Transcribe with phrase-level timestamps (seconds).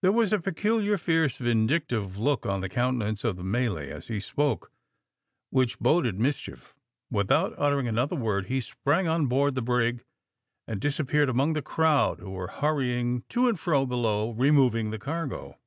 [0.00, 4.18] There was a peculiar, fierce, vindictive look on the countenance of the Malay as he
[4.18, 4.72] spoke,
[5.50, 6.74] which boded mischief.
[7.10, 10.06] Without uttering another word he sprang on board the brig,
[10.66, 15.58] and disappeared among the crowd who were hurrying to and fro below, removing the cargo.